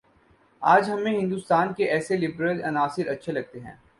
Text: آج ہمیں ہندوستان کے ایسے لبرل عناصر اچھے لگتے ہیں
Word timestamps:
آج 0.61 0.89
ہمیں 0.89 1.11
ہندوستان 1.11 1.73
کے 1.73 1.89
ایسے 1.91 2.17
لبرل 2.17 2.63
عناصر 2.63 3.07
اچھے 3.07 3.33
لگتے 3.33 3.59
ہیں 3.59 3.75